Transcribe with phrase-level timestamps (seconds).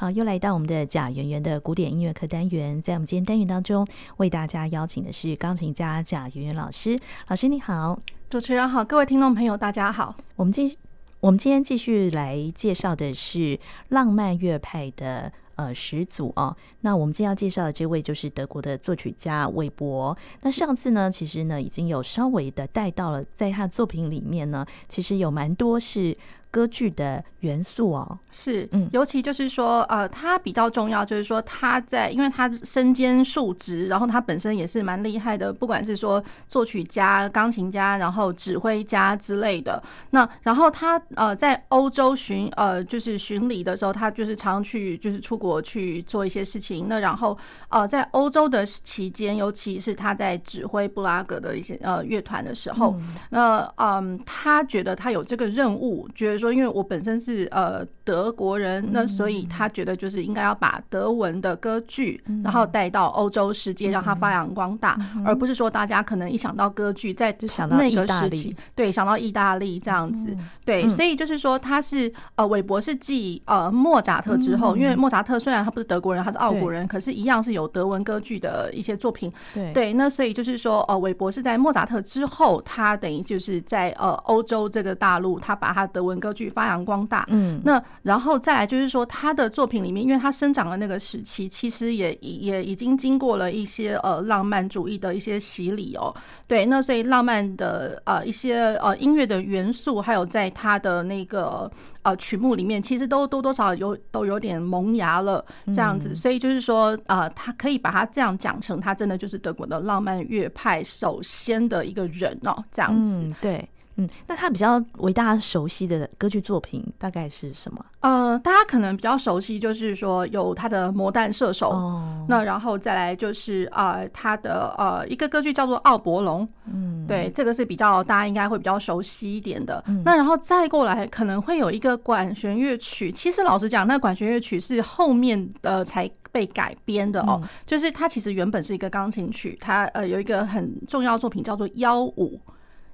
[0.00, 3.84] 好，又来到我们的贾圆圆的古典音乐课单元，在我们今天单元当中，
[4.18, 6.96] 为大家邀请的是钢琴家贾圆圆老师。
[7.26, 7.98] 老师你好，
[8.30, 10.14] 主持人好，各位听众朋友大家好。
[10.36, 10.72] 我们今
[11.18, 13.58] 我们今天继续来介绍的是
[13.88, 16.56] 浪漫乐派的呃始祖哦。
[16.82, 20.16] 那我们今天要介绍的这位就是德国的作曲家韦伯。
[20.42, 26.16] 那上次呢，其实呢已经有稍微的带到了，在他的作品里面呢，其实有蛮多是。
[26.50, 39.80] 歌剧的元素哦，是，嗯，尤其就是说，呃，他比较重要，就是说他在，因为他身兼数职，然后他本身也是蛮厉害的，不管是说作曲家、钢琴家，然后指挥家之类的。
[40.10, 46.86] 那然后他呃在欧洲巡呃就是巡礼的时候，他就是常去就是出国去做一些事情。
[46.88, 47.36] 那然后
[47.68, 52.96] 呃在欧洲的期间，尤其是他在指挥布拉格的一些呃乐团的时候，
[53.30, 56.37] 那嗯，他觉得他有这个任务，觉得。
[56.38, 67.36] 说，因为我本身是呃德国人，那所以他觉得就是应该要把德文的歌剧，然后带到欧洲世界，让它发扬光大，而不是说大家可能一想到歌剧，在
[67.70, 79.32] 那个时期，对，想到意大利这样子，对，所以就是说他是呃韦伯是继呃莫扎特之后，因为莫扎特虽然他不是德国人，他是奥国人，可是，一样是有德文歌剧的一些作品，
[79.74, 96.14] 对，那所以就是说呃韦伯是在莫扎特之后，他等于就是在呃欧洲这个大陆，他把他德文歌歌剧发扬光大，嗯，那然后再来就是说，他的作品里面，因为他生长的那个时期，其实也也已经经过了一些呃浪漫主义的一些洗礼哦，
[96.46, 101.70] 对，那所以浪漫的呃一些呃音乐的元素，还有在他的那个
[102.02, 113.66] 呃曲目里面，其实都多多少少有都有点萌芽了这样子，所以就是说呃，他可以把他这样讲成，他真的就是德国的浪漫乐派首先的一个人哦，这样子，对。
[113.98, 117.84] 嗯，那他比较为大家熟悉的歌剧作品大概是什么？
[118.00, 129.82] 呃，大家可能比较熟悉，就是说有他的《魔弹射手》哦，那然后再来就是呃他的呃一个歌剧叫做《奥伯龙》，嗯，对，这个是比较大家应该会比较熟悉一点的。
[129.88, 142.40] 嗯、那然后再过来可能会有一个管弦乐曲，其实老实讲，那管弦乐曲是后面的才被改编的哦，嗯、就是它其实原本是一个钢琴曲，它呃有一个很重要的作品叫做《幺五》。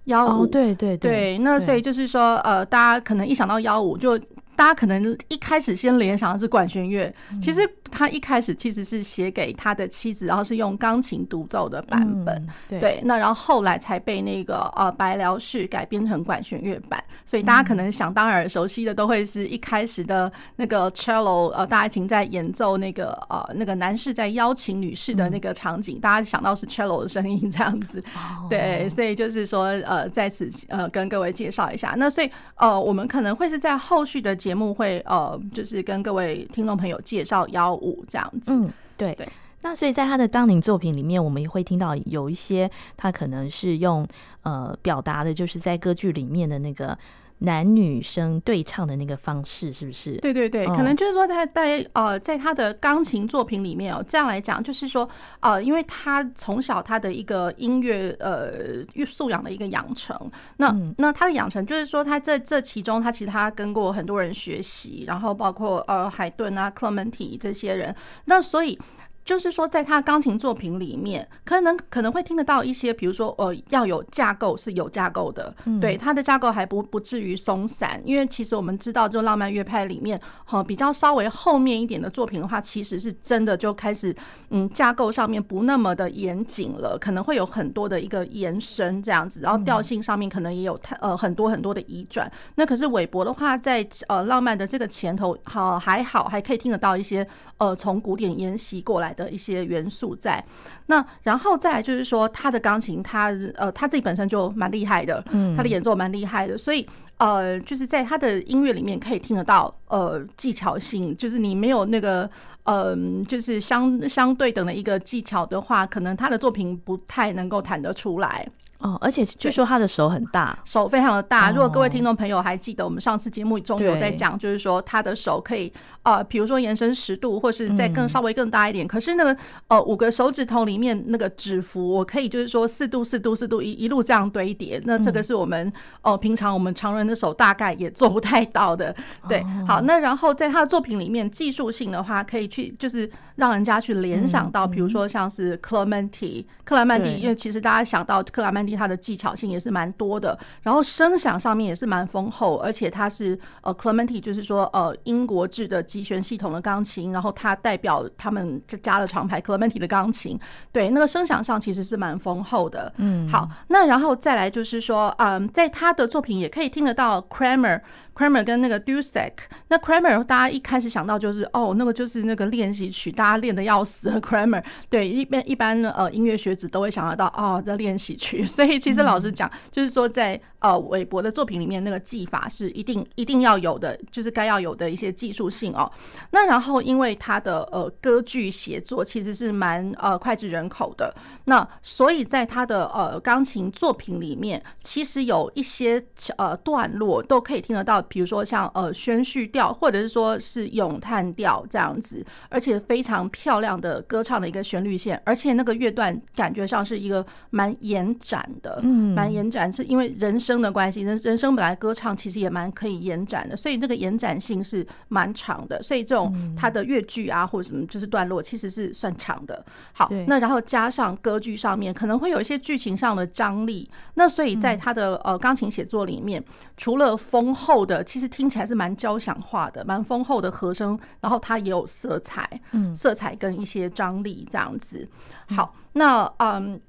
[0.04, 4.19] 幺五，对对对，那所以就是说，呃，大家可能一想到幺五就。
[4.56, 28.05] 大家可能一开始先联想的是管弦乐，其实他一开始其实是写给他的妻子，然后是用钢琴独奏的版本，对，那然后后来才被那个呃白辽士改编成管弦乐版，所以大家可能想当然熟悉的都会是一开始的那个 cello 呃大提琴在演奏那个呃那个男士在邀请女士的那个场景，大家想到是 cello 的声音这样子，
[28.50, 34.34] 对，所以就是说呃在此呃跟各位介绍一下，那所以呃我们可能会是在后续的。
[34.34, 38.53] 节目会呃，就是跟各位听众朋友介绍幺五这样子。
[38.53, 39.28] 嗯，对对。
[39.61, 44.06] 那所以在他的当年作品里面，我们也会听到有一些他可能是用
[44.43, 46.99] 呃表达的，就是在歌剧里面的那个。
[47.39, 50.17] 男女生对唱的那个方式是不是？
[50.19, 55.09] 对对对，可能就是说他在呃，在他的钢琴作品里面哦，这样来讲，就是说
[55.41, 60.19] 呃，因为他从小他的一个音乐呃素养的一个养成，
[60.56, 67.94] 那那他的养成就是说他在这其中，他其实他跟过很多人学习，然后包括呃海顿啊、克勒门蒂这些人，
[68.25, 68.78] 那所以。
[69.25, 84.15] 就是说，在他钢琴作品里面，可能可能会听得到一些，比如说，呃，要有架构是有架构的，对，他的架构还不不至于松散，因为其实我们知道，就浪漫乐派里面，哈，比较稍微后面一点的作品的话，其实是真的就开始，
[84.51, 92.31] 嗯，架构上面不那么的严谨了，可能会有很多的一个延伸这样子，然后调性上面可能也有太呃很多很多的移转。
[92.56, 100.44] 那可是韦伯的话，在呃浪漫的这个前头，好还好还可以听得到一些呃从古典沿袭过来的一些元素在
[100.86, 105.25] 那，然后再来就是说，他的钢琴，他呃他自己本身就蛮厉害的，
[105.56, 106.86] 他的演奏蛮厉害的，所以
[107.16, 112.28] 呃就是在他的音乐里面可以听得到呃技巧性，就是你没有那个
[112.64, 112.96] 呃
[113.26, 118.46] 就是相相对等的一个技巧的话，可能他的作品不太能够弹得出来。
[118.84, 121.50] 哦，而且据说他的手很大，手非常的大。
[121.50, 125.72] 如果各位听众朋友还记得，我们上次节目中有在讲，就是说他的手可以
[126.02, 128.86] 呃，比如说延伸十度，或是再更稍微更大一点。
[128.86, 129.34] 可是那个
[129.69, 134.78] 呃五个手指头里面那个指腹，我可以就是说四度四度四度一一路这样堆叠。
[134.84, 135.72] 那这个是我们
[136.02, 138.94] 呃平常我们常人的手大概也做不太到的。
[139.26, 160.38] 对，好，那然后在他的作品里面，技术性的话，可以去就是让人家去联想到，比如说像是克莱曼蒂，克莱曼蒂，因为其实大家想到克莱曼蒂，他的技巧性也是蛮多的，然后声响上面也是蛮丰厚，而且它是呃 Clementi，就是说呃英国制的集旋系统的钢琴，然后它代表他们加了厂牌 Clementi 的钢琴，
[160.73, 162.93] 对，那个声响上其实是蛮丰厚的。
[162.99, 167.81] 嗯，好，那然后再来就是说，嗯，在他的作品也可以听得到 Kramer。
[168.14, 169.32] Kramer 跟那个 Dussek，
[169.69, 174.62] 那 Kramer 大家一开始想到就是哦，那个就是那个练习曲，大家练的要死的 Kramer。
[174.88, 178.46] 对，一般一般呃音乐学子都会想得到哦，这练习曲。
[178.46, 185.90] 所以其实老实讲，就是说在呃韦伯的作品里面，那个技法是一定一定要有的，就是该要有的一些技术性哦。
[186.31, 191.12] 那然后因为他的呃歌剧写作其实是蛮呃脍炙人口的，
[191.46, 196.00] 那所以在他的呃钢琴作品里面，其实有一些
[196.37, 198.04] 呃段落都可以听得到。
[198.09, 219.65] 比如说像呃宣叙调，或者是说是咏叹调这样子，而且非常漂亮的歌唱的一个旋律线，而且那个乐段感觉上是一个蛮延展的，嗯，蛮延展，是因为人声的关系，人人声本来歌唱其实也蛮可以延展的，所以那个延展性是蛮长的，所以这种它的乐句啊或者什么就是段落其实是算长的。
[219.93, 226.43] 好，那然后加上歌剧上面可能会有一些剧情上的张力，那所以在他的呃钢琴写作里面，
[226.77, 227.94] 除了丰厚的。
[228.02, 235.06] 其实听起来是蛮交响化的，蛮丰厚的和声，然后它也有色彩，嗯，色彩跟一些张力这样子。
[235.46, 236.81] 好，那嗯，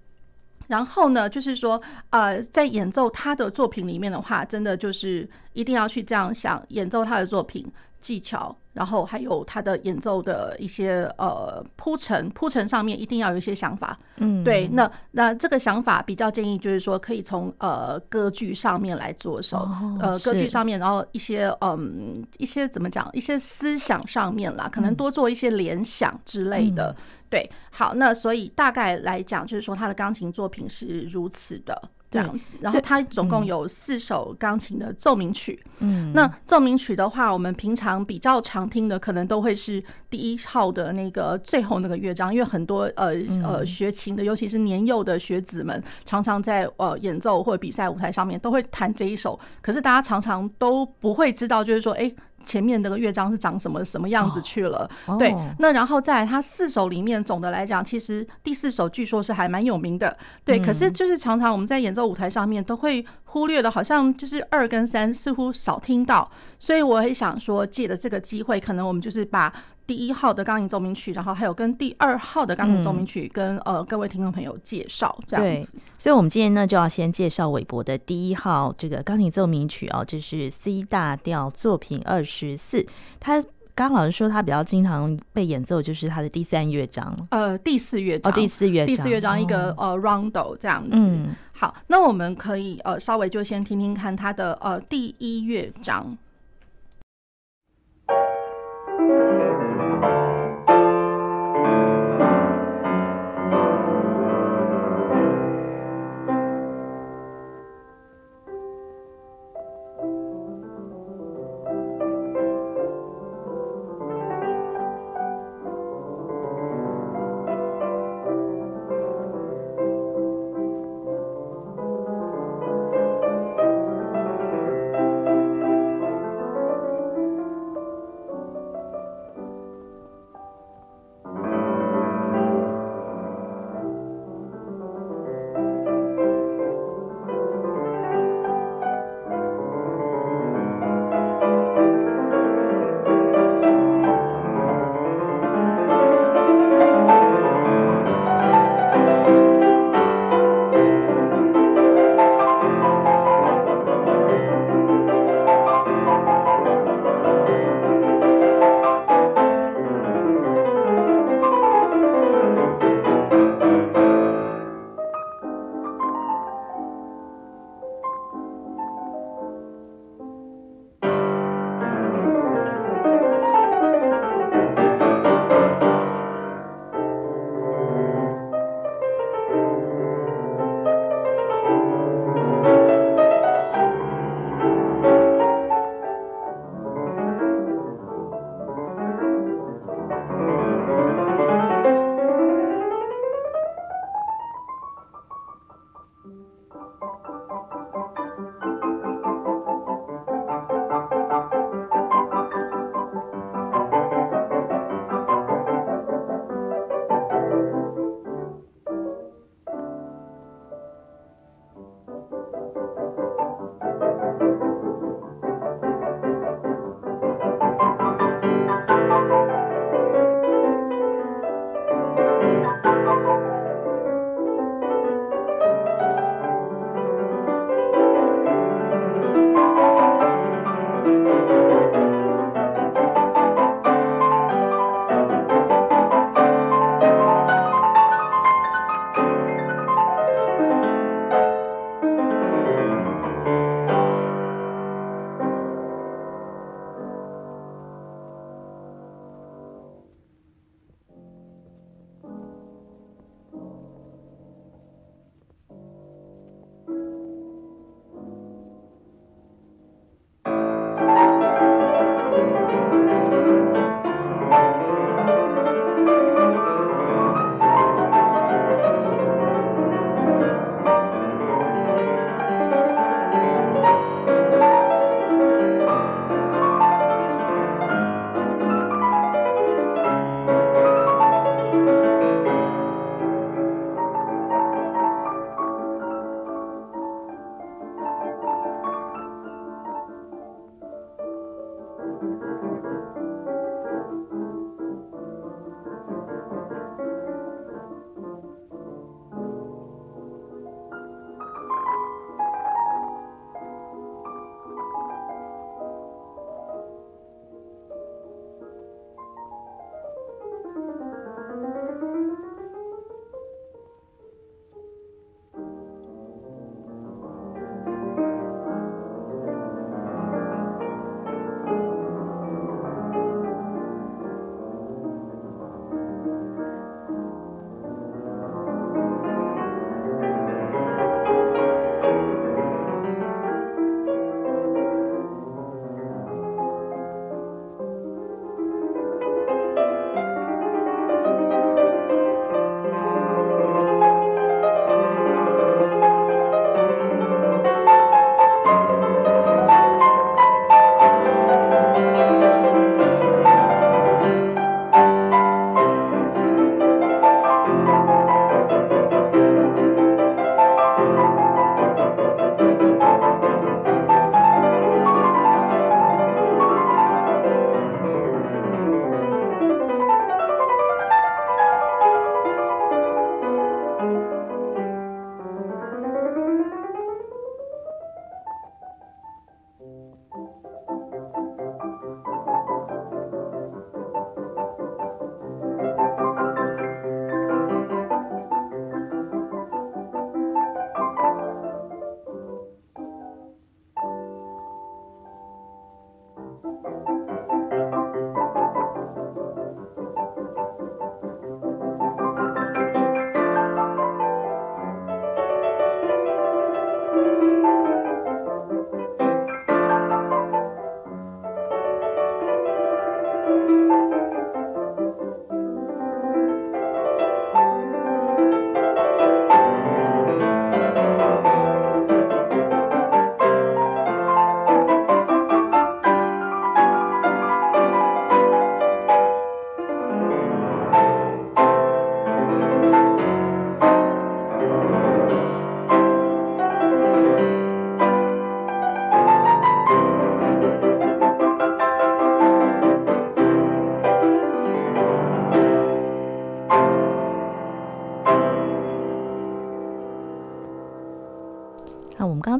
[0.67, 1.79] 然后呢，就是说，
[2.09, 8.55] 呃，在演奏他的作品里面的话，真的就是一定要去这样想，演奏他的作品技巧。
[8.75, 31.81] 然后还有他的演奏的一些呃铺陈，铺陈上面一定要有一些想法，嗯，对，那那这个想法比较建议就是说可以从呃歌剧上面来着手，哦、呃歌剧上面，然后一些嗯一些怎么讲，一些思想上面啦，可能多做一些联想之类的，嗯、对，好，那所以大概来讲就是说他的钢琴作品是如此的。
[32.11, 35.61] 这样子，然后它总共有四首钢琴的奏鸣曲。
[35.79, 43.13] 嗯，那奏鸣曲的话，我们平常比较常听的，可能都会是第一号的那个最后那个乐章，因为很多呃
[43.43, 49.37] 呃学琴的，尤其是年幼的学子们，常常在呃演奏或者比赛舞台上面都会弹这一首。
[49.61, 52.11] 可是大家常常都不会知道，就是说，哎。
[52.45, 54.89] 前面那个乐章是长什么什么样子去了？
[55.17, 60.15] 对，那然后再来，它四首里面总的来讲，其实第四首据说是还蛮有名的。
[60.43, 63.05] 对，可是就是常常我们在演奏舞台上面都会
[63.35, 66.31] 忽略的，好像就是二跟三似乎少听到。
[66.57, 69.53] 所以我也想说，借着这个机会，可能我们就是把。
[69.87, 75.75] 第一号的钢琴奏鸣曲，然后还有跟第二号的钢琴奏鸣曲，跟呃各位听众朋友介绍这样子。
[75.99, 82.83] 所以，我们今天呢就要先介绍韦伯的第一号这个钢琴奏鸣曲哦，这是 C 大调作品二十四。
[83.19, 83.39] 他
[83.75, 90.91] 刚刚老师说他比较经常被演奏，就是他的第三乐章，呃，第四乐章，哦，第四乐章，第四乐章一个呃 rondo 这样子。
[90.95, 96.17] 嗯，好，那我们可以呃稍微就先听听看他的呃第一乐章。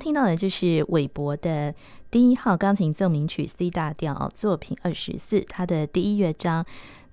[0.06, 1.74] 听到的就是韦伯的
[2.12, 6.64] 第一号钢琴奏鸣曲 C 大调作品二十四，它的第一乐章。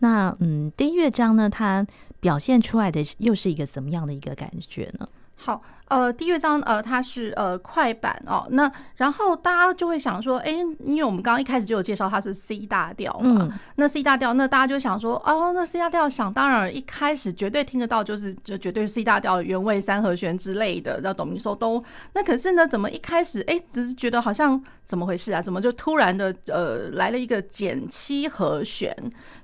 [0.01, 1.87] 那嗯，第一乐章呢，它
[2.21, 5.09] 表现出来的又是一个怎么样的一个感觉呢？
[5.43, 5.61] 好。
[5.89, 10.53] 呃，第一乐章呃，它是呃快板哦，那然后大家就会想说，哎，
[10.87, 21.85] 因为我们刚刚一开始就有介绍它是 C 大调嘛，嗯、那 C 大调，那大家就想说，哦，那 C 大调想当然一开始绝对听得到，就是就绝对是 C 大调原位三和弦之类的，叫哆咪嗦哆。
[22.15, 24.59] 那可是呢，怎么一开始哎，只是觉得好像
[24.93, 25.41] 怎么回事啊？
[25.41, 28.95] 怎么就突然的呃来了一个减七和弦？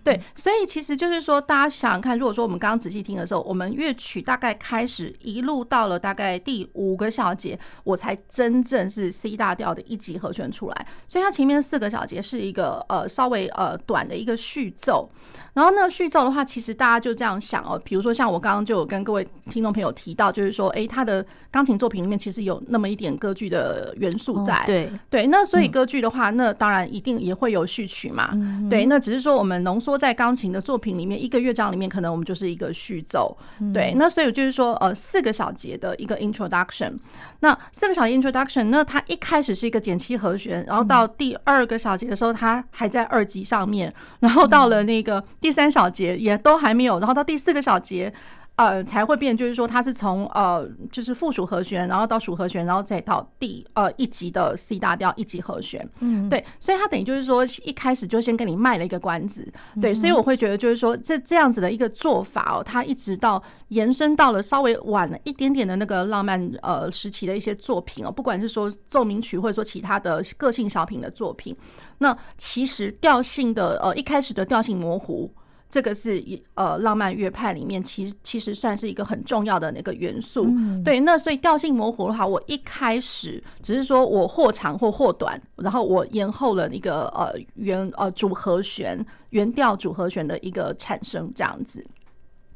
[0.04, 6.38] 对，所以其实就是说，大家想想看，如果说我们刚刚仔细听的时候，我们乐曲大概开始一路到了大概。
[6.48, 15.10] 第五个小节，我才真正是 C 大调的一级和弦出来，所以它前面四个小节是一个呃稍微呃短的一个序奏。
[15.54, 25.26] 然后那个，序奏的话，其实大家就这样想哦，比如说像我刚刚就有跟各位听众朋友提到，就是说，哎，他的钢琴作品里面其实有那么一点歌剧的元素在，对对。
[25.38, 28.32] 那所以歌剧的话，那当然一定也会有序曲嘛，
[28.68, 28.86] 对。
[28.86, 33.38] 那只是说我们浓缩在钢琴的作品里面，一个乐章里面可能我们就是一个序奏，
[33.72, 33.94] 对。
[33.94, 36.94] 那所以就是说，呃，四个小节的一个 introduction，
[37.38, 45.22] 那四个小节 introduction，那它一开始是一个减七和弦，然后到第二个小节的时候，它还在二级上面，然后到了那个。
[45.40, 48.12] 第三小节也都还没有，然后到第四个小节，
[48.58, 59.46] 呃，才会变，就是说它是从呃，就是附属和弦，然后到属和弦，然后再到第呃一级的 C 大调一级和弦，嗯，对，所以它等于就是说一开始就先跟你卖了一个关子，
[59.80, 71.56] 对，所以我会觉得就是说这这样子的一个做法哦，它一直到延伸到了稍微晚了一点点的那个浪漫呃时期的一些作品哦，不管是说奏鸣曲或者说其他的个性小品的作品，
[71.98, 75.32] 那其实调性的呃一开始的调性模糊。
[75.70, 80.98] 这个是一呃浪漫乐派里面其实其实算是一个很重要的那个元素，嗯、对。
[81.00, 91.84] 那所以调性模糊的话，我一开始只是说我或长或或短，然后我延后了一个呃原呃主和弦原调主和弦的一个产生这样子。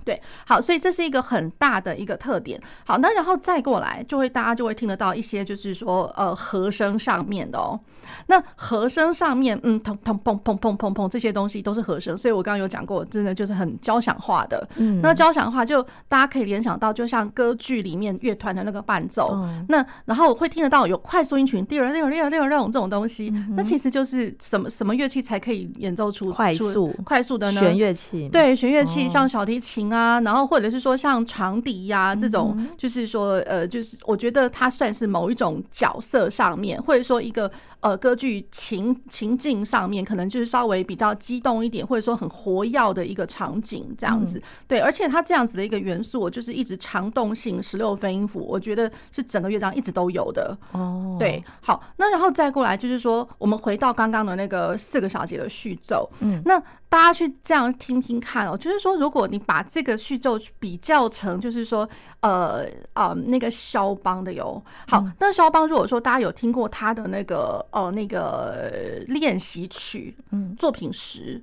[0.04, 2.60] 对，好，所以这是一个很大的一个特点。
[2.84, 7.78] 好，那然后再过来，就会大家就会听得到一些，就是说，呃，和声上面的哦。
[8.26, 12.18] 那和声上面，嗯，砰砰砰砰砰砰砰，这些东西都是和声。
[12.18, 14.68] 所以我刚刚有讲过，真的就是很交响化的。
[14.76, 19.30] 嗯，那交响化就大家可以联想到，就像歌剧里面乐团的那个伴奏。
[19.34, 23.30] 嗯那然后会听得到有快速音群，第二、第二、第二、第二这种东西。
[23.56, 27.60] 那其实就是什么什么乐器才可以演奏出快速快速的呢？
[27.60, 28.28] 弦乐器。
[28.28, 29.91] 对，弦乐器像小提琴。
[29.92, 37.50] 啊，然后或者是说像长笛呀这种，就是说呃，就是我觉得它算是某一种角色上面，或者说一个。
[37.82, 44.38] 呃，歌剧情情境上面可能就是稍微比较激动一点，或者说很活跃的一个场景这样子。
[44.38, 50.56] 嗯、对，而且它这样子的一个元素，就是一直长动性十六分音符，我觉得是整个乐章一直都有的。
[50.70, 56.08] 哦，对，好，那然后再过来就是说，我们回到刚刚的那个四个小节的序奏。
[56.20, 56.56] 嗯，那
[56.88, 61.88] 大家去这样听听看哦，就是说，如果你把这个序奏比较成，就是说，
[62.20, 64.62] 呃啊、呃，那个肖邦的哟。
[64.86, 67.66] 好，那肖邦如果说大家有听过他的那个。
[67.72, 71.42] 哦，那个练习曲，嗯，作品十，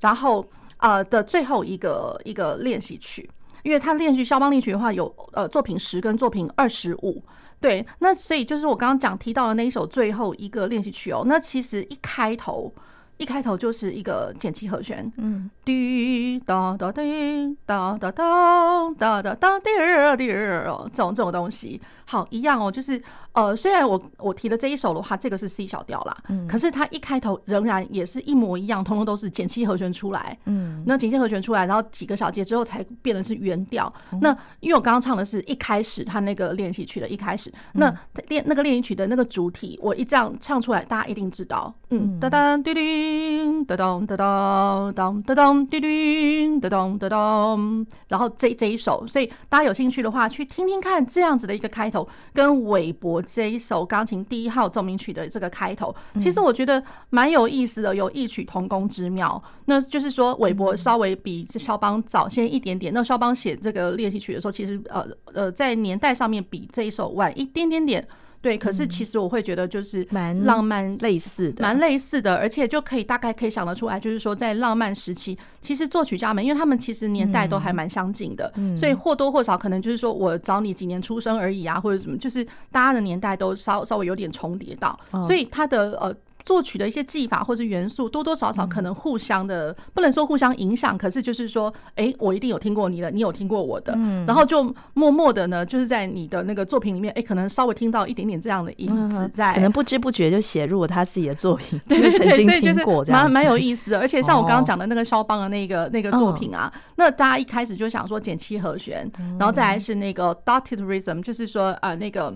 [0.00, 3.28] 然后呃的最后一个一个练习曲，
[3.62, 7.22] 因为他练习肖邦练习曲的话，有呃作品十跟作品二十五，
[7.60, 12.72] 对，那所以就是我刚刚讲提到的那一首最后一个练习曲哦，那其实一开头。
[13.20, 23.00] 一开头就是一个减七和弦，嗯，滴哒哒滴哒哒哒哒哒哒滴儿滴儿哦，这种这种东西，好一样哦，就是
[23.32, 33.92] 呃，虽然我我提的这一首的话，这个是 C 小调啦，嗯，可是它一开头仍然也是一模一样，通通都是减七和弦出来，嗯，那减七和弦出来，然后几个小节之后才变的是原调。
[34.22, 37.94] 那因为我刚刚唱的是一开始他那个练习曲的一开始，那
[38.28, 43.09] 练那个练习曲的那个主体，我一这样唱出来，大家一定知道，嗯，哒哒滴滴。
[43.10, 59.42] 叮当当当当当当当叮叮当当当当，然后这这一首，所以大家有兴趣的话，去听听看这样子的一个开头，跟韦伯这一首钢琴第一号奏鸣曲的这个开头，其实我觉得蛮有意思的，有异曲同工之妙。
[59.66, 62.92] 那就是说，韦伯稍微比肖邦早先一点点。
[62.94, 68.06] 那肖邦写这个练习曲的时候，其实呃呃，在年代上面比这一首晚一点点点。
[68.42, 86.14] 对，可是其实我会觉得就是蛮浪漫类似的，蛮类似的，而且就可以大概可以想得出来，就是说在浪漫时期，其实作曲家们，因为他们其实年代都还蛮相近的，所以或多或少可能就是说我早你几年出生而已啊，或者什么，就是大家的年代都稍稍微有点重叠到，所以他的呃。
[86.44, 93.92] 作曲的一些技法或是元素，多多少少可能互相的，不能说互相影响，可是就是说，哎，我一定有听过你的，你有听过我的，
[94.26, 103.98] 然后就默默的呢，就是在你的那个作品里面，哎，可能稍微听到一点点这样的影子在，可能不知不觉就写入了他自己的作品， 对对对，所以就是蛮蛮有意思的。
[103.98, 112.34] 而且像我刚刚讲的那个肖邦的那个那个作品啊，那大家一开始就想说减七和弦，然后再来是那个 dotted rhythm，就是说呃那个。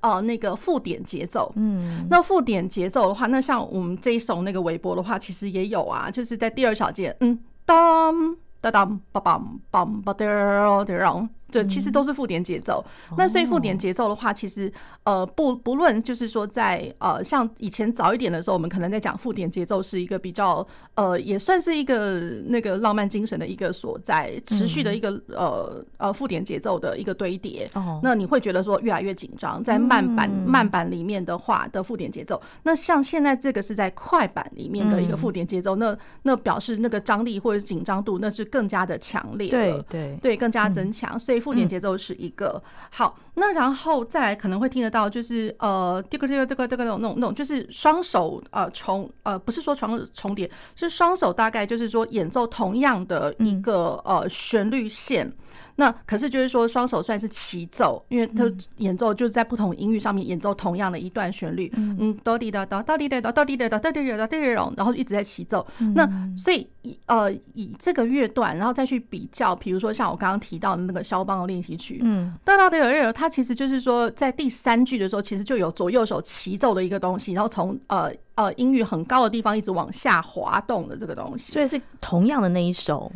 [0.00, 12.84] 哦，那个附点节奏，嗯，那附点节奏的话，那像我们这一首那个韦伯的话，其实也有啊，就是在第二小节，嗯，当当当，梆梆梆梆哒哒对，其实都是附点节奏。
[13.16, 14.72] 那所以附点节奏的话，其实
[15.04, 27.68] 呃不不论就是说在呃像以前早一点的时候，我们可能在讲附点节奏是一个比较呃也算是一个那个浪漫精神的一个所在，持续的一个呃呃附点节奏的一个堆叠。
[27.74, 32.40] 哦那你会觉得说越来越紧张，在慢板慢板里面的话的附点节奏。
[32.62, 41.18] 那像现在这个是在快板里面的一个附点节奏，那那表示那个张力或者紧张度那是更加的强烈，对对对，更加增强。
[41.18, 55.32] 所以附点节奏是一个好，那然后再来可能会听得到，就是呃，这个这个这个这个那种那种那种，就是双手呃重呃，不是说重重叠，是双手大概就是说演奏同样的一个呃旋律线。
[55.80, 58.44] 那可是就是说，双手算是齐奏，因为他
[58.78, 65.64] 演奏就是在不同音域上面演奏同样的一段旋律，嗯，哆滴哒哒，哆滴哒哒，哆滴哒哒，哆滴哒哒，哆滴哒哒，然后一直在齐奏。
[65.94, 66.04] 那
[66.36, 66.66] 所以
[67.06, 83.12] 呃，以这个乐段，然后再去比较，比如说像我刚刚提到的那个肖邦的练习曲，嗯，哒哒哒哒哒，它其实就是说在第三句的时候，其实就有左右手齐奏的一个东西，然后从呃呃音域很高的地方一直往下滑动的这个东西，所以是同样的那一首。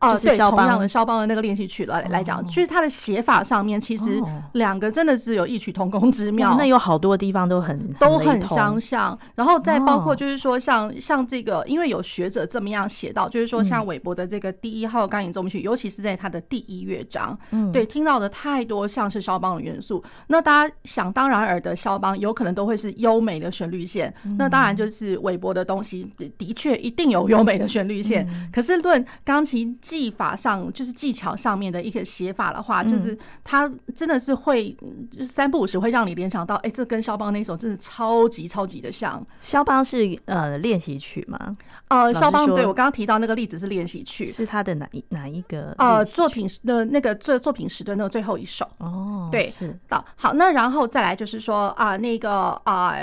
[0.00, 6.54] 哦，对，同样的肖邦的那个练习曲来来讲，就是它的写法上面，其实两个真的是有异曲同工之妙。
[6.58, 20.04] 那有好多地方都很都很相像，然后再包括就是说，像像这个，因为有学者这么样写到，就是说像韦伯的这个第一号钢琴奏鸣曲，尤其是在他的第一乐章，嗯对，听到的太多像是肖邦的元素。
[20.26, 24.12] 那大家想当然耳的肖邦，有可能都会是优美的旋律线。
[24.36, 28.28] 那当然就是韦伯的东西，的确一定有优美的旋律线。
[28.52, 29.78] 可是论钢琴。
[29.94, 34.76] 技法上就是技巧上面的一个写法的话，就是它真的是会
[35.24, 39.24] 三不五时会让你联想到，哎，这跟肖邦那首真的超级超级的像。
[39.38, 41.38] 肖邦是呃练习曲吗？
[41.86, 50.04] 呃，肖邦对我刚刚提到那个例子是练习曲，是他的哪一哪一个呃作品的那个作作品时的那个最后一首哦，对，是的。
[50.16, 52.96] 好，那然后再来就是说啊，那个啊。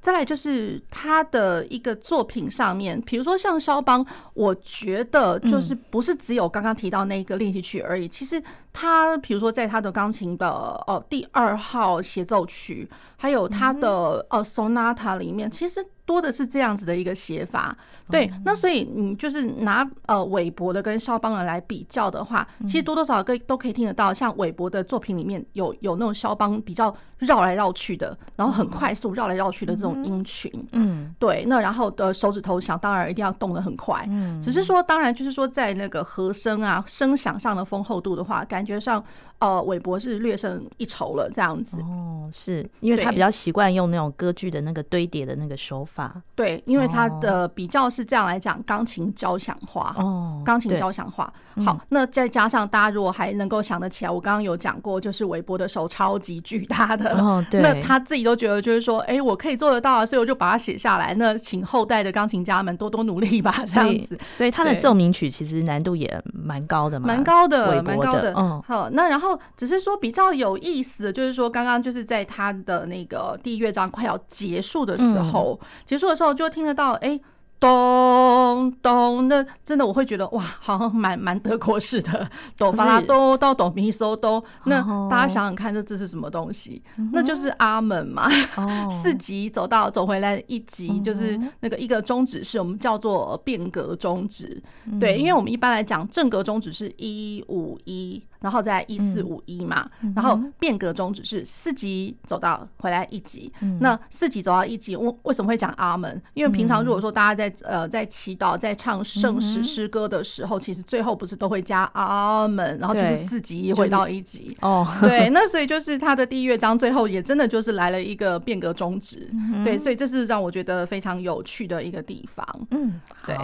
[0.00, 8.08] 再来就是他的一个作品上面，比如说像肖邦，我觉得就是不是只有刚刚提到那个练习曲而已。
[8.08, 10.48] 其实他比如说在他的钢琴的
[10.86, 17.76] 呃第二号协奏曲，还有他的呃 sonata 里面，其实多的是这样子的一个写法。
[18.10, 39.02] 对，那所以你就是拿呃韦伯的跟肖邦的来比较的话，其实多多少少可都可以听得到，像韦伯的作品里面有有那种肖邦比较绕来绕去的，然后很快速绕来绕去的这种音群，嗯，对，那然后的手指头想当然一定要动得很快，嗯，只是说当然就是说在那个和声啊声响上的丰厚度的话，感觉上
[39.38, 41.78] 呃韦伯是略胜一筹了这样子。
[41.80, 51.32] 哦，是因为他比较习惯用那种歌剧的那个堆叠的那个手法，对，因为他的比较是这样来讲，钢琴交响化哦，钢琴交响化。
[51.64, 61.14] 好，那再加上大家如果还能够想得起来，我刚刚有讲过，就是韦伯的手超级巨大的，哦， 对，那他自己都觉得就是说，哎，我可以做得到啊，所以我就把它写下来。
[61.14, 64.16] 那请后代的钢琴家们多多努力吧，这样子。
[64.36, 68.32] 所以他的奏鸣曲其实难度也蛮高的嘛，蛮高的，蛮高的。
[68.36, 77.20] 嗯，好，那然后只是说比较有意思的就是说，刚刚就是在他的那个第一乐章快要结束的时候，结束的时候就听得到，哎。
[77.60, 84.40] 咚咚，那真的我会觉得哇，好像蛮蛮德国式的哆发拉哆到哆咪嗦哆。
[84.66, 86.80] 那大家想想看，这这是什么东西？
[87.12, 88.30] 那就是阿门嘛。
[88.88, 94.62] 四级走到走回来一级，就是那个一个终止是，我们叫做变格终止。
[95.00, 98.22] 对，因为我们一般来讲正格终止是一五一。
[98.40, 103.52] 然后在一四五一嘛，然后变革终止是四级走到回来一级。
[103.80, 106.20] 那四级走到一级，我为什么会讲阿门？
[106.34, 114.56] 因为平常如果说大家在呃在祈祷、在唱圣诗诗歌的时候，其实最后不是都会加阿门，然后就是四级回到一级。
[114.60, 119.28] 哦，对，那所以就是他的第一乐章最后也真的就是来了一个变革终止。
[119.64, 122.46] 对，所以这是让我觉得非常有趣的一个地方。
[122.70, 123.36] 嗯，对。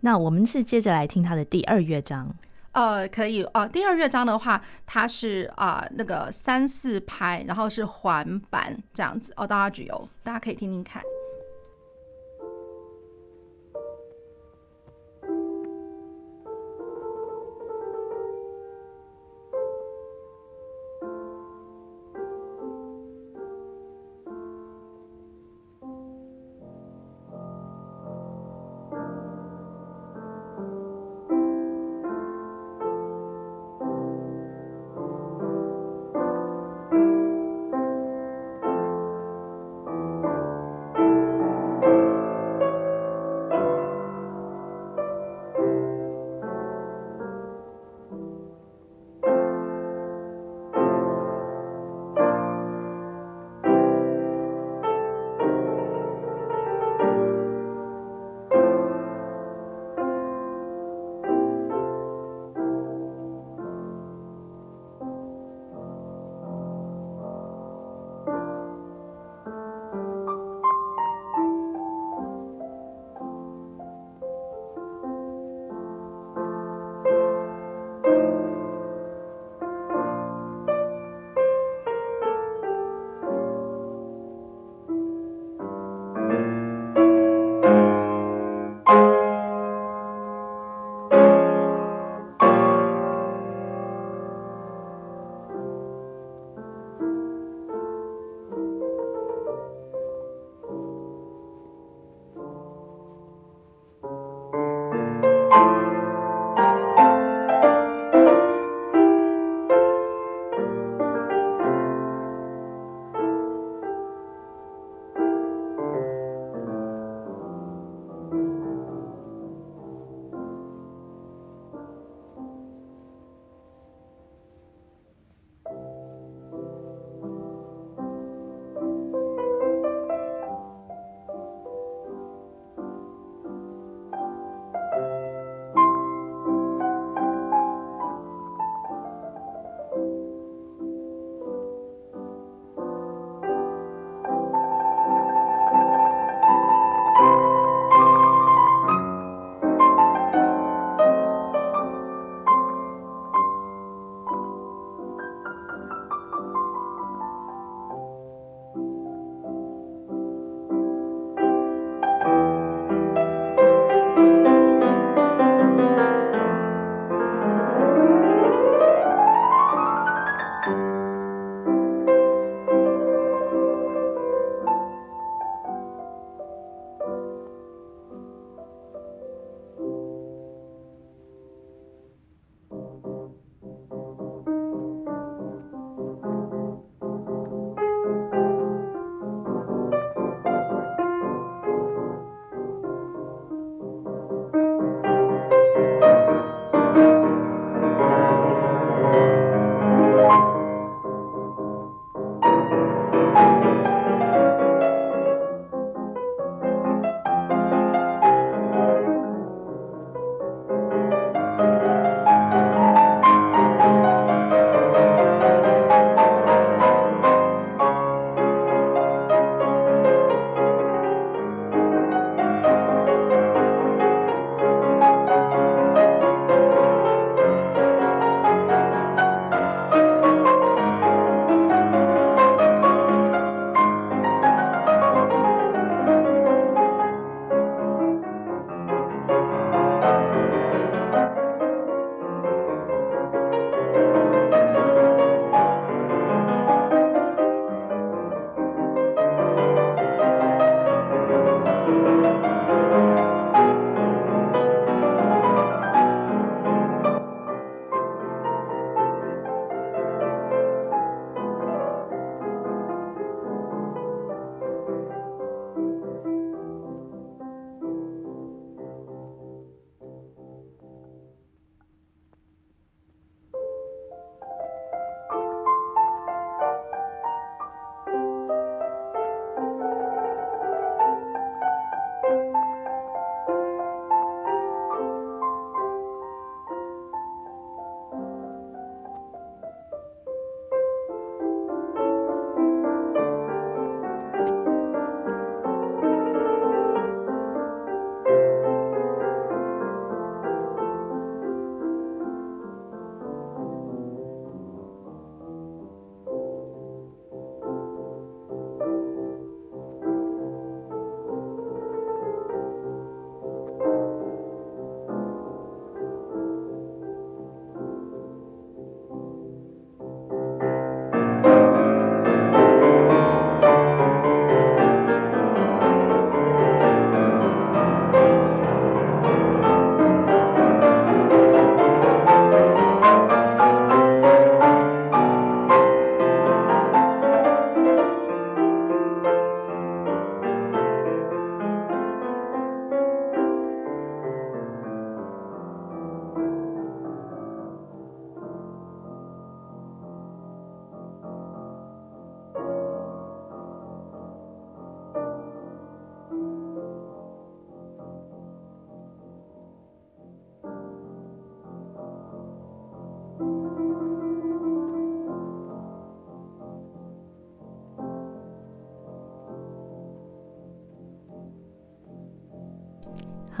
[0.00, 2.28] 那我们是接着来听他的第二乐章。
[2.72, 11.02] 呃，可以呃，第二乐章的话，它是啊、呃、那个三四拍，然后是环板这样子哦，大家只有大家可以听听看。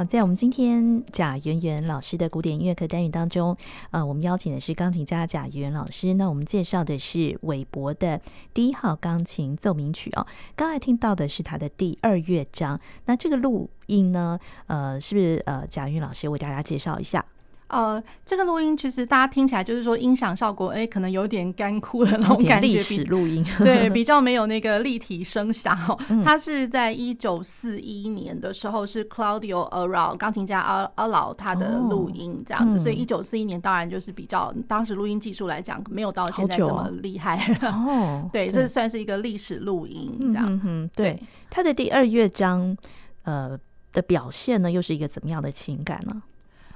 [0.08, 3.56] 在我们今天贾圆圆老师的古典音乐课单元当中，
[3.90, 6.14] 呃，我们邀请的是钢琴家贾圆老师。
[6.14, 8.20] 那我们介绍的是韦伯的
[8.52, 10.26] 第一号钢琴奏鸣曲哦。
[10.56, 12.78] 刚才听到的是他的第二乐章。
[13.06, 17.24] 那这个录音呢，呃，是不是呃贾圆老师为大家介绍一下？
[17.72, 22.68] 呃，这个录音其实大家听起来就是说音响效果，哎，可能有点干枯的那种感觉。
[22.68, 25.74] 历史录音， 对， 比较没有那个立体声响。
[26.22, 37.38] 它是在一九四一年的时候，是 Claudio Arrau 钢琴家阿阿劳他的录音这样子，所以一九四一年当然就是比较当时录音技术来讲，没有到现在这么厉害。
[37.62, 40.60] 哦， 对，这算是一个历史录音这样。
[40.64, 42.76] 嗯，对，他的第二乐章，
[43.22, 43.58] 呃
[43.94, 46.22] 的表现呢，又是一个怎么样的情感呢？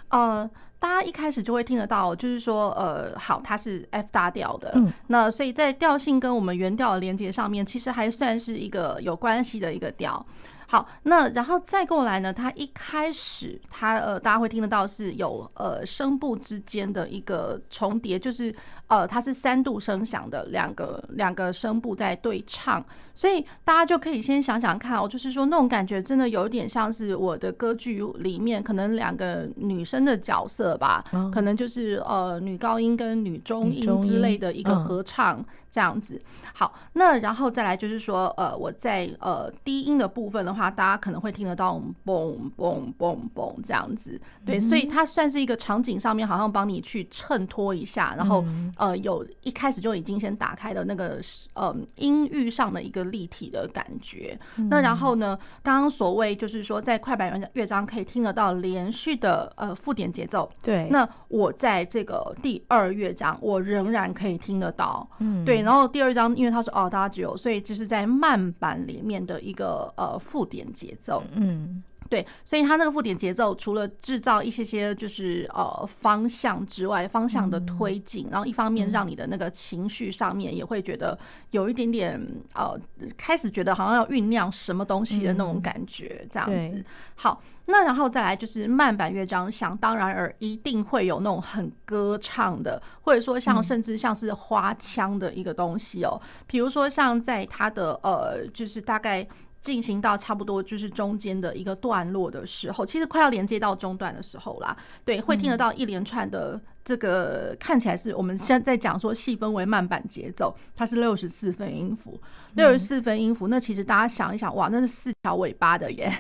[0.09, 0.51] 呃。
[0.79, 10.25] 大家一开始就会听得到，就是说，呃，好，它是 F 大调的，嗯，那所以在调性跟我们原调的连接上面，其实还算是一个有关系的一个调。
[10.69, 18.53] 好，那然后再过来呢，它一开始它呃，大家会听得到是有呃声部之间的一个重叠，就是
[18.88, 36.20] 呃它是三度声响的两个两个声部在对唱，所以大家就可以先想想看哦，就是说那种感觉真的有点像是我的歌剧里面可能两个女生的角色吧，可能就是呃女高音跟女中音之类的一个合唱这样子。
[36.53, 40.57] 好，那然后再来就是说呃我在呃低音的部分的。
[40.57, 48.42] 话大家可能会听得到嘣嘣嘣嘣这样子，对，所以它算是一个场景上面好像帮你去衬托一下，然后
[48.77, 51.21] 呃，有一开始就已经先打开了那个
[51.53, 54.39] 呃音域上的一个立体的感觉。
[54.71, 60.89] 那然后呢，刚刚所谓就是说在快板乐章可以听得到连续的呃附点节奏，对。
[60.91, 65.61] 那我在这个第二乐章，我仍然可以听得到，嗯，对。
[65.61, 70.47] 然后第二章因为它是 Adagio，所以就是在慢板里面的一个呃附。
[70.47, 81.19] 点节奏，嗯，对，所以它那个附点节奏，除了制造一些些就是呃方向之外，方向的推进，然后一方面让你的那个情绪上面也会觉得
[81.51, 82.21] 有一点点
[82.55, 82.79] 呃，
[83.16, 86.85] 开始觉得好像要酝酿什么东西的那种感觉，这样子。
[87.16, 99.27] 好，那然后再来就是慢板乐章，想当然而一定会有那种很歌唱的，或者说像甚至像是花腔的一个东西哦，比如说像在它的呃，就是大概。
[99.67, 112.21] 进行到差不多就是中间的一个段落的时候，其实快要连接到中段的时候啦，对，会听得到一连串的这个看起来是我们现在在讲说细分为慢板节奏，它是六十四分音符，
[112.55, 116.17] 六十四分音符，那其实大家想一想，哇，那是四条尾巴的耶。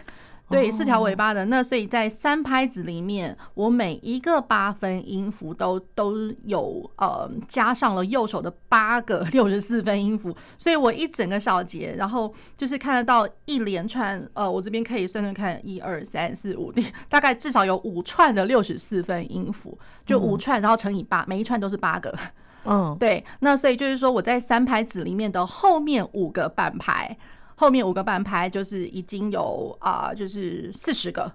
[0.48, 16.72] 对，四条尾巴的那，所以在三拍子里面，我每一个八分音符都都有呃加上了右手的八个 六十四分音符，所以我一整个小节，然后就是看得到一连串呃，我这边可以算算看，一二三四五，
[17.08, 22.16] 大概至少有五串的六十四分音符，就五串，然后乘以八，每一串都是八个，
[22.64, 27.18] 嗯， 对，那所以就是说我在三拍子里面的后面五个半拍。
[27.56, 31.30] 后面五个半拍就是已经有啊、就是四十个，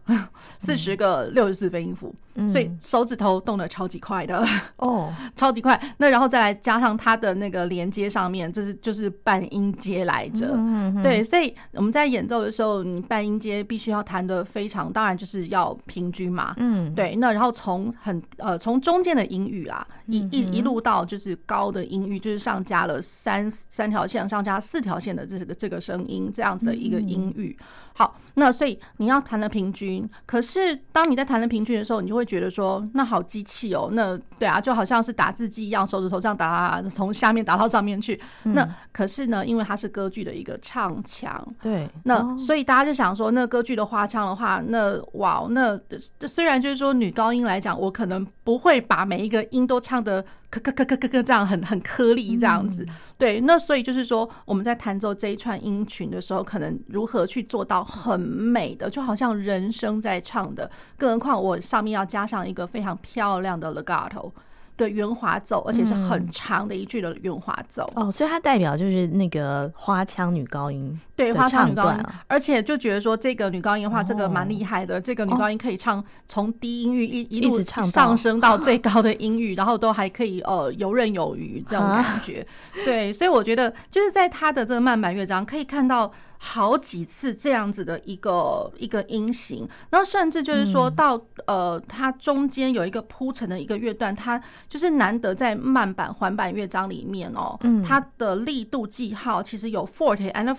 [0.59, 2.13] 四十个六十四分音符，
[2.47, 4.45] 所以手指头动得超级快的
[4.77, 5.81] 哦， 超级快。
[5.97, 17.15] 那然后再来加上它的那个连接上面，就是就是半音阶来着，嗯、嗯对，所以我们在演奏的时候，你半音阶必须要弹的非常，当然就是要平均嘛，嗯，对。
[17.15, 26.11] 那然后从很呃从中间的音域啦，一一一路到就是高的音域，就是上加了三三条线，上加四条线的这个这个声音。
[26.11, 27.57] 音这样子的一个音域，
[27.93, 30.05] 好，那所以你要弹的平均。
[30.25, 38.19] 可是当你在弹的平均的时候，你就会觉得说，那好机器哦，那对啊，就好像是打字机一样，手指头这样打， 从下面打到上面去。
[38.43, 45.79] 那可是呢，因为它是歌剧的一个唱腔，对，那所以大家就想说，那歌剧的花腔的话，那哇，那
[46.27, 50.23] 虽然就是说女高音来讲，我可能不会把每一个音都唱得。
[50.51, 52.85] 咳咳咳咳咳咳，这样很很颗粒这样子，
[53.17, 64.31] 对，那所以就是说我们在弹奏这一串音群的时候，可能如何去做到很美的，就好像人声在唱的，更何况我上面要加上一个非常漂亮的 legato。
[64.77, 67.87] 的圆滑奏，而且是很长的一句的圆滑奏。
[67.95, 71.97] 嗯、哦，所以它代表就是那个花腔女高音，对，花腔女高音，
[72.27, 74.95] 而且就觉得说这个女高音的话，这个蛮厉害的。
[74.95, 82.45] 哦、这个女高音可以唱从低音域一一路上升到最高的音域，然后都还可以呃游刃有余这种感觉。
[82.85, 86.11] 对，所以我觉得就是在他的这个慢板乐章可以看到。
[86.43, 100.51] 好几次这样子的一个一个音型，然后甚至就是说到、嗯、呃，它中间有一个铺陈的一个乐段，它就是难得在慢板缓板乐章里面哦，嗯、它的力度记号其实有 forty and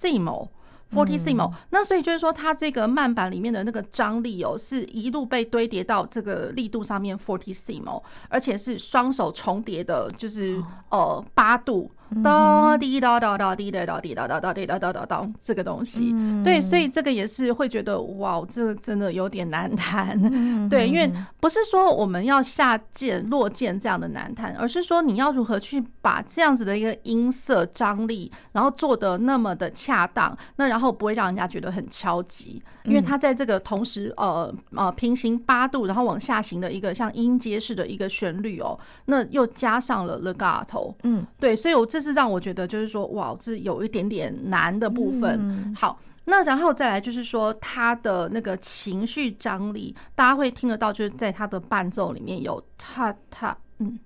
[0.00, 0.48] fortissimo。
[0.88, 11.90] fortissimo，、嗯、那所以就是说，它这个慢板里面的那个张力哦，是一路被堆叠到这个力度上面 fortissimo，而且是双手重叠的，就是呃八度。
[12.22, 41.84] 哒滴哒哒哒滴哒哒滴哒哒哒滴哒哒哒哒，这个东西，对，所以这个也是会觉得哇，这真的有点难弹，对，因为不是说我们要下键落键这样的难弹，而是说你要如何去把这样子的一个音色张力，然后做得那么的恰当，那然后不会让人家觉得很敲击，因为它在这个同时呃呃平行八度，然后往下行的一个像音阶式的一个旋律哦，那又加上了 legato，嗯，对，所以我。
[41.96, 45.74] 这是让我觉得，就是说，哇，这有一点点难的部分。
[45.74, 53.98] 好，那然后再来就是说，他的那个情绪张力，大家会听得到，就是在他的伴奏里面有他他嗯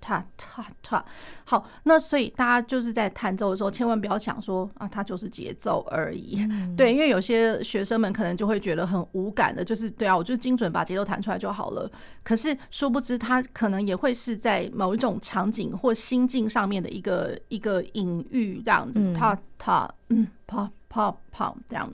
[0.00, 0.62] 他他他。
[0.62, 1.04] 踏踏踏，
[1.44, 11.88] 好，那所以大家就是在弹奏的时候，千万不要想说啊，它就是节奏而已，嗯、对，因为有些学生们可能就会觉得很无感的，就是对啊，我就精准把节奏弹出来就好了。
[12.24, 21.88] 可是殊不知，它可能也会是在某一种场景或心境上面的一个一个隐喻，这样子，踏踏，嗯，啪啪啪，这样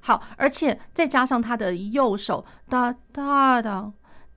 [0.00, 3.90] 好，而且再加上他的右手哒哒哒，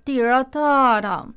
[0.06, 1.28] 滴哒哒。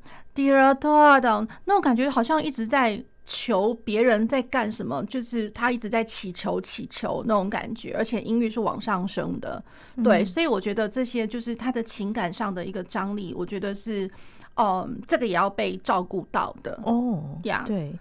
[0.47, 9.63] 那种感觉，好像一直在求别人在干什么，就是他一直在祈求祈求那种感觉，而且音域是往上升的，
[10.03, 14.11] 对，所以我觉得这些就是他的情感上的一个张力，我觉得是，
[14.57, 16.81] 嗯，这个也要被照顾到的。
[16.85, 17.95] 哦，呀，对。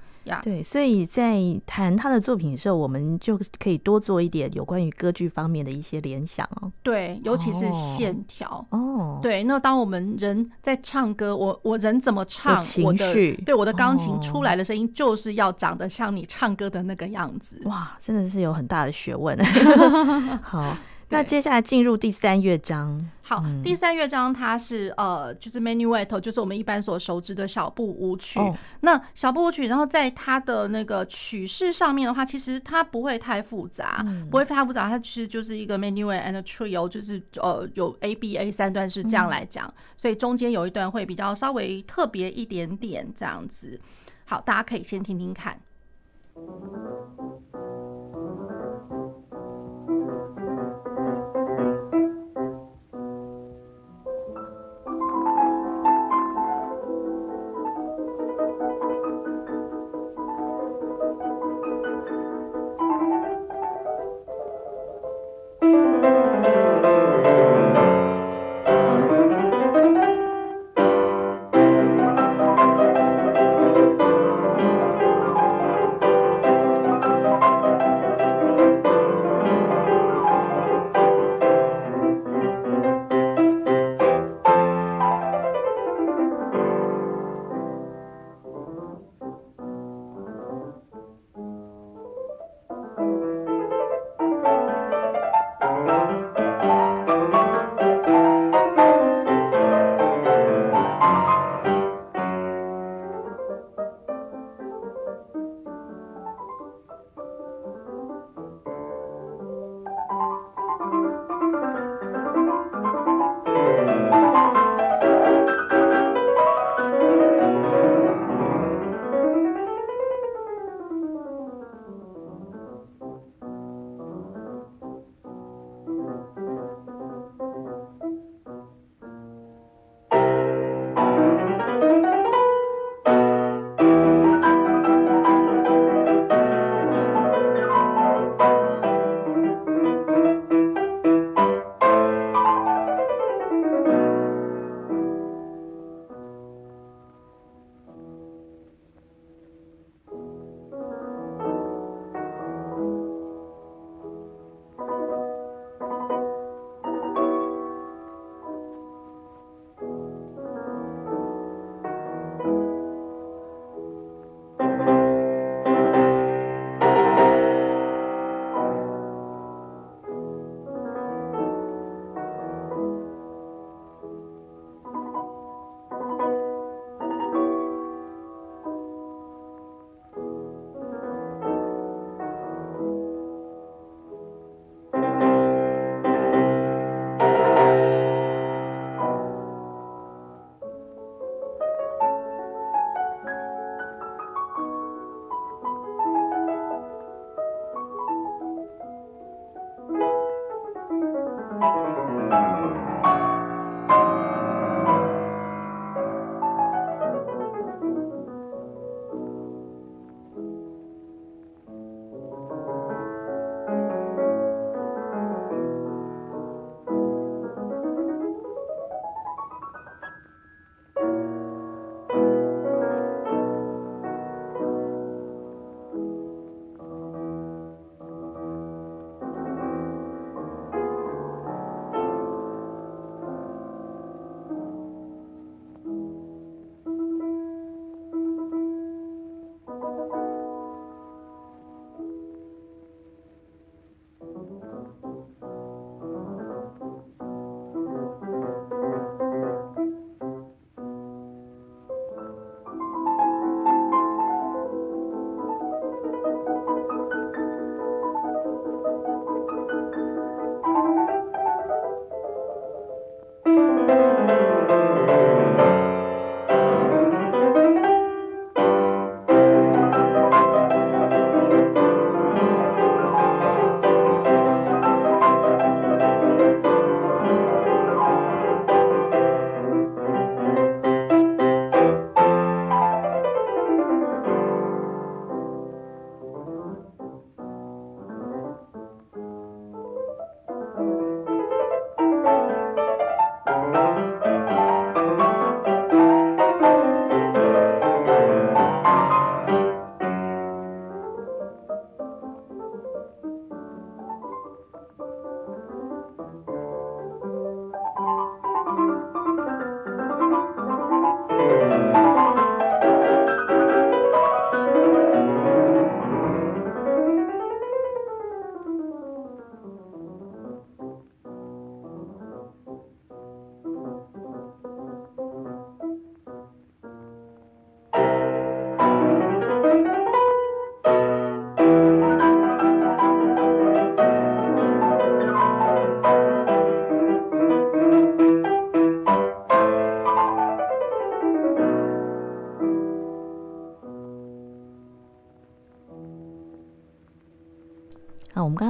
[0.44, 6.72] 对，所以在谈他的作品的时候，我们就可以多做一点有关于歌剧方面的一些联想哦。
[6.84, 9.20] 对，尤其是线条哦。
[9.22, 13.14] 对，那当我们人在唱歌，我我人怎么唱，我的
[13.46, 17.62] 对我的钢琴出来的声音就是要长得像你唱歌的那个样子。
[17.66, 19.38] 哇，真的是有很大的学问。
[20.44, 20.76] 好。
[21.10, 23.10] 那接下来进入第三乐章。
[23.24, 28.39] 好，第三乐章它是呃，就是 Menuetto，就是我们一般所熟知的小步舞曲。
[28.82, 34.89] 那小步舞曲，然后在它的那个曲式上面的话，其实它不会太复杂，不会太复杂。
[34.89, 43.80] 它其实就是一个 Menuet and a Trio，就是呃有 A B A 三段是这样来讲，所以中间有一段会比较稍微特别一点点这样子。
[44.26, 45.60] 好，大家可以先听听看。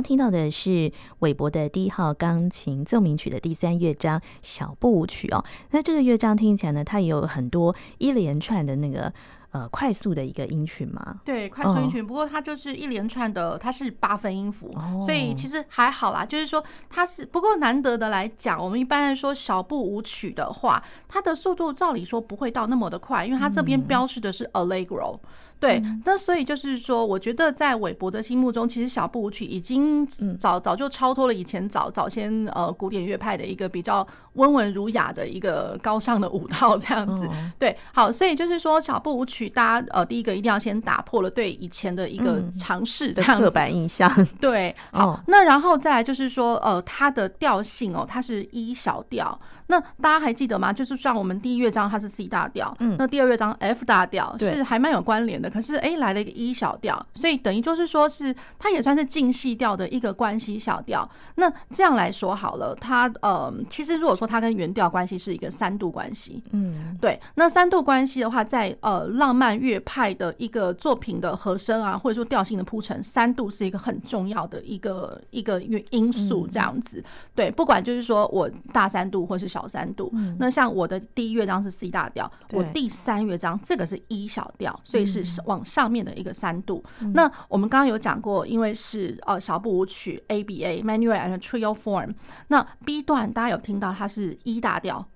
[0.07, 0.89] 听到的是
[1.19, 5.43] 韦伯的第一号钢琴奏鸣曲的第三乐章小步舞曲哦。
[5.71, 9.13] 那这个乐章听起来呢，它也有很多一连串的那个。
[9.51, 12.05] 呃，快速的一个音群嘛，对，快速音群。
[12.05, 16.25] 不过它就是一连串的，它是八分音符，哦、所以其实还好啦。
[16.25, 25.15] 就是说，它是不过难得的来讲，我们一般来说小步舞曲的话，它的速度照理说不会到那么的快，因为它这边标示的是 Allegro。
[25.15, 25.19] 嗯
[25.59, 30.05] 对，那所以就是说，我觉得在韦伯的心目中，其实小步舞曲已经
[30.37, 37.27] 早早就超脱了以前早早先呃古典乐派的一个比较温文儒雅的一个高尚的舞蹈这样子。
[37.57, 44.07] 对，好，所以就是说小步舞曲，大家呃第一个一定要先打破了对以前的一个尝试这样刻板印象。
[44.39, 49.39] 对，好，那然后再来就是说呃它的调性哦，它是一小调。
[49.69, 50.71] 那大家还记得吗？
[50.71, 55.46] 就是像我们第一乐章它是 C 大调，嗯，那第二乐章 F 大调是还蛮有关联的。
[55.49, 61.07] 可是哎，来了一个一小调，所以等于就是说是它也算是近细调的一个关系小调。
[61.35, 67.19] 那这样来说好了，它呃，其实如果说它跟原调关系是一个三度关系，嗯，对。
[67.35, 76.47] 那三度关系的话，在呃浪漫乐派的一个作品的和声啊，或者说调性的铺陈，三度是一个很重要的一个一个因素。
[76.49, 77.03] 这样子，
[77.35, 79.67] 对，不管就是说我大三度或是小。
[79.67, 86.83] 三度，那像我的第一乐章是 C 大调，我第三乐章这个是 E 小调，所以是往上面的一个三度。
[87.13, 92.13] 那我们刚刚有讲过，因为是呃小步舞曲 ABA Manual and Trio Form，
[92.47, 95.07] 那 B 段大家有听到它是 E 大调，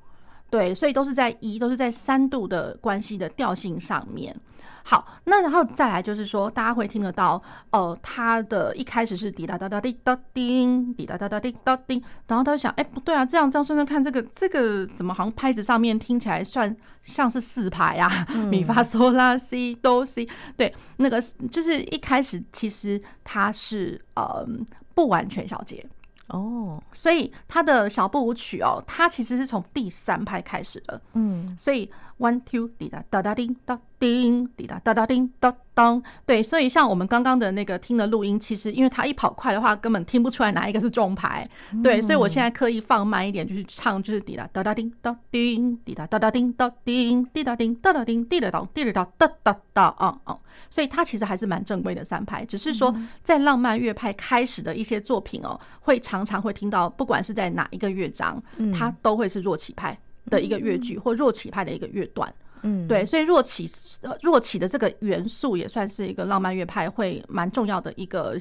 [0.49, 4.35] 对，所以都是在 E 都是在三度的关系的调性上面。
[4.83, 18.09] 好，那然后再来就是说，大家会听得到，呃，它的一开始是滴答答答滴答叮，滴答答答滴答叮，然后他就想，哎，不对啊，这样这样，算算看这个这个怎么好像拍子上面听起来算像是四拍啊，
[18.49, 20.27] 米发嗦拉西哆西，
[20.57, 21.21] 对，那个
[21.51, 24.47] 就是一开始其实它是呃
[24.93, 25.85] 不完全小节。
[26.27, 31.01] 哦，所以他的小步舞曲哦，它其实是从第三拍开始的。
[31.11, 36.01] 嗯，所以 one two 滴答哒哒叮哒叮滴答哒哒叮哒当。
[36.25, 41.47] 对，所以像我们刚刚的那个听的录音，其实因为它一跑快的话，根本听不出来哪一个是重拍。
[41.83, 50.37] 对，所以我现在刻意放慢一点，就是唱就是滴答哒哒叮哒叮滴答哒哒叮哒叮滴答叮哒哒叮滴答当滴答当哒哒哒啊啊。
[50.71, 52.91] 所以它其实还是蛮正规的三拍，只是说
[53.23, 58.41] 在浪漫乐派开始的一些作品哦，会常常会听到，不管是在哪一个乐章，
[58.73, 59.95] 它都会是弱起拍
[60.29, 62.27] 的一个乐句，或弱起拍的一个乐段。
[62.29, 62.50] 嗯，
[62.87, 63.69] 对，所以若起
[64.21, 68.37] 若起的这个元素也算是一个浪漫乐派会蛮重要的一个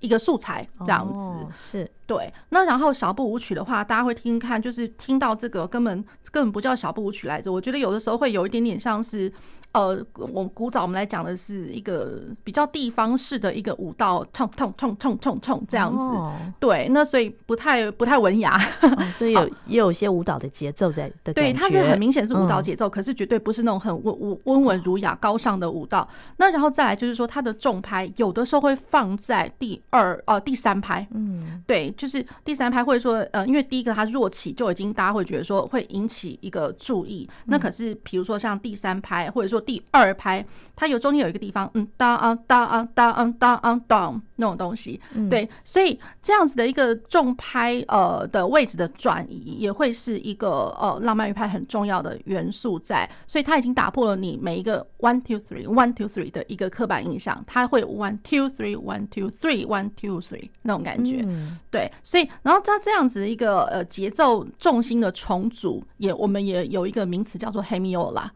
[0.00, 2.32] 一个素材，这样子是对。
[2.50, 9.32] 那然后小步舞曲的话，大家会听看，就是听到这个根本根本不叫小步舞曲来着，我觉得有的时候会有一点点像是。
[9.76, 26.08] 呃，我古早我们来讲的是一个比较地方式的一个舞蹈，冲冲冲冲冲冲这样子，哦、对，那所以不太不太文雅， 哦、所以有也有一些舞蹈的节奏在的，对，它是很明显是舞蹈节奏，嗯、可是绝对不是那种很温温温文儒雅高尚的舞蹈。
[26.38, 39.62] 那然后再来就是说，它的重拍有的时候会放在第二呃第三拍，嗯，对，就是第三拍，或者说呃，因为第一个它弱起就已经大家会觉得说会引起一个注意，那可是比如说像第三拍或者说。
[39.66, 40.46] 第二拍，
[40.76, 60.20] 它有中间有一个地方，嗯，当啊当啊当啊当啊当那种东西，对，所以这样子的一个重拍呃的位置的转移，也会是一个呃浪漫乐派很重要的元素在，所以它已经打破了你每一个 one two three one two three 的一个刻板印象，它会 one two three one two three one two
[60.20, 61.26] three 那种感觉，
[61.70, 68.28] 对，所以然后它这样子一个呃节奏重心的重组，也我们也有一个名词叫做 hemiola。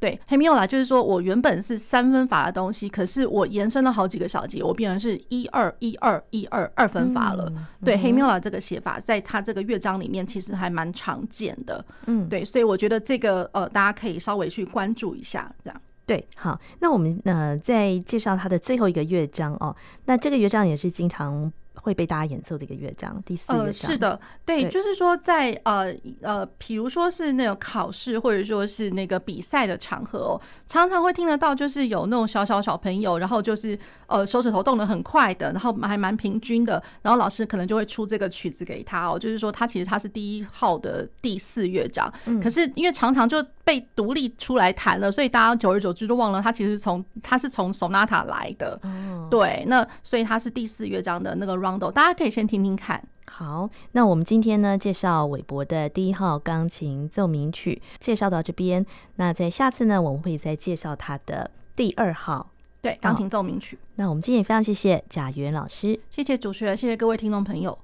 [0.00, 7.44] 对，hemiola 就是说我原本是三分法的东西，可是我延伸了好几个小节，我变成是一二一二一二二分法了。
[7.54, 11.84] 嗯、对，hemiola 这个写法，在他这个乐章里面其实还蛮常见的。
[12.06, 15.80] 嗯，对，所以我觉得这个呃，大家可以稍微去关注一下，这样。
[16.06, 19.76] 对，好，那我们呃再介绍他的最后一个乐章哦，
[20.06, 21.52] 那这个乐章也是经常。
[21.82, 23.66] 会被大家演奏的一个乐章，第四乐章。
[23.66, 51.60] 呃，是的，对，对就是说在呃呃，比如说是那种考试或者说是那个比赛的场合哦，常常会听得到，就是有那种小小小朋友，然后就是呃手指头动得很快的，然后还蛮平均的，然后老师可能就会出这个曲子给他哦，就是说他其实他是第一号的第四乐章，嗯，可是因为常常就被独立出来弹了，所以大家久而久之都忘了他其实从他是从 sonata 来的，嗯，对，那所以他是第四乐章的那个。
[51.92, 53.02] 大家可以先听听看。
[53.26, 58.84] 好，那我们今天呢，介绍韦伯的第一号钢琴奏鸣曲，介绍到这边。
[59.16, 62.50] 那在下次呢，我们会再介绍他的第二号
[62.82, 63.78] 对，钢琴奏鸣曲。
[63.94, 67.78] 那我们今天也非常谢谢贾元老师，谢谢主持人，谢谢各位听众朋友。